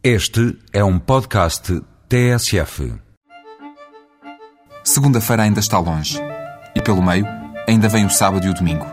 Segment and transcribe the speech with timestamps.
[0.00, 2.94] Este é um podcast TSF.
[4.84, 6.20] Segunda-feira ainda está longe.
[6.72, 7.26] E pelo meio,
[7.68, 8.86] ainda vem o sábado e o domingo.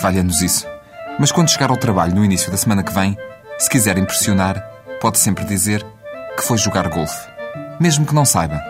[0.00, 0.66] Valha-nos isso.
[1.20, 3.16] Mas quando chegar ao trabalho no início da semana que vem,
[3.60, 4.60] se quiser impressionar,
[5.00, 5.86] pode sempre dizer
[6.36, 7.28] que foi jogar golfe.
[7.78, 8.60] Mesmo que não saiba.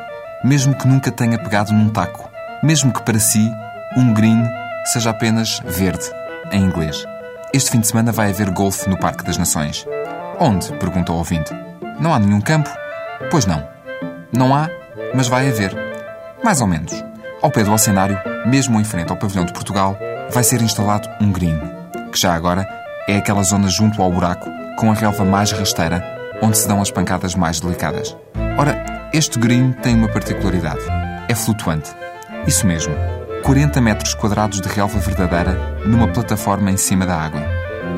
[0.45, 2.29] Mesmo que nunca tenha pegado num taco.
[2.63, 3.51] Mesmo que para si,
[3.97, 4.45] um green
[4.85, 6.05] seja apenas verde,
[6.53, 7.07] em inglês.
[7.55, 9.87] Este fim de semana vai haver golfe no Parque das Nações.
[10.39, 10.71] Onde?
[10.75, 11.70] perguntou o ouvinte.
[12.01, 12.71] Não há nenhum campo?
[13.31, 13.63] Pois não.
[14.33, 14.71] Não há,
[15.15, 15.77] mas vai haver.
[16.43, 16.93] Mais ou menos.
[17.43, 19.99] Ao pé do oceanário, mesmo em frente ao pavilhão de Portugal,
[20.31, 21.61] vai ser instalado um green,
[22.11, 22.67] que já agora
[23.07, 24.49] é aquela zona junto ao buraco,
[24.79, 26.03] com a relva mais rasteira,
[26.41, 28.17] onde se dão as pancadas mais delicadas.
[28.57, 28.83] Ora,
[29.13, 30.81] este green tem uma particularidade.
[31.29, 31.91] É flutuante.
[32.47, 32.95] Isso mesmo.
[33.43, 35.53] 40 metros quadrados de relva verdadeira
[35.85, 37.43] numa plataforma em cima da água.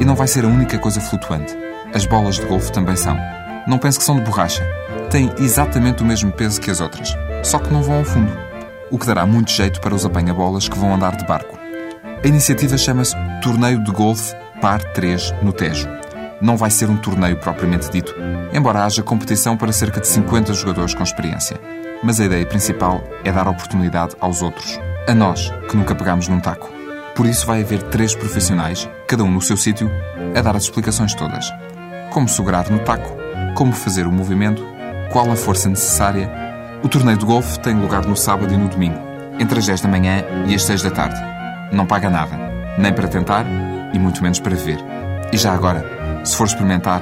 [0.00, 1.56] E não vai ser a única coisa flutuante.
[1.94, 3.16] As bolas de golfe também são.
[3.66, 4.62] Não pense que são de borracha.
[5.10, 8.32] Têm exatamente o mesmo peso que as outras, só que não vão ao fundo.
[8.90, 11.58] O que dará muito jeito para os apanha-bolas que vão andar de barco.
[12.24, 15.88] A iniciativa chama-se Torneio de Golfe Par 3 no Tejo.
[16.40, 18.14] Não vai ser um torneio propriamente dito,
[18.52, 21.60] embora haja competição para cerca de 50 jogadores com experiência.
[22.02, 26.40] Mas a ideia principal é dar oportunidade aos outros, a nós, que nunca pegamos num
[26.40, 26.68] taco.
[27.14, 29.90] Por isso vai haver três profissionais, cada um no seu sítio,
[30.34, 31.52] a dar as explicações todas.
[32.10, 33.21] Como segurar no taco,
[33.62, 34.66] como fazer o movimento,
[35.12, 36.28] qual a força necessária,
[36.82, 38.98] o torneio de golfe tem lugar no sábado e no domingo,
[39.38, 41.14] entre as 10 da manhã e as 6 da tarde.
[41.70, 42.36] Não paga nada,
[42.76, 43.46] nem para tentar
[43.94, 44.80] e muito menos para ver.
[45.32, 45.86] E já agora,
[46.24, 47.00] se for experimentar,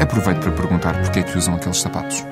[0.00, 2.26] aproveite para perguntar porque é que usam aqueles sapatos.